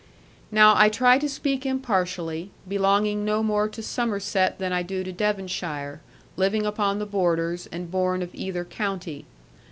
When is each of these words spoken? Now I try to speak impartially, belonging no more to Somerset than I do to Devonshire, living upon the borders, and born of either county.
Now 0.51 0.73
I 0.77 0.89
try 0.89 1.19
to 1.19 1.29
speak 1.29 1.63
impartially, 1.63 2.49
belonging 2.67 3.23
no 3.23 3.43
more 3.43 3.69
to 3.69 3.83
Somerset 3.83 4.57
than 4.57 4.73
I 4.73 4.81
do 4.81 5.03
to 5.03 5.11
Devonshire, 5.11 6.01
living 6.37 6.65
upon 6.65 6.97
the 6.97 7.05
borders, 7.05 7.67
and 7.71 7.91
born 7.91 8.23
of 8.23 8.33
either 8.33 8.65
county. 8.65 9.25